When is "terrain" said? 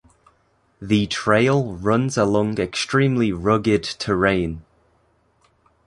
3.83-4.63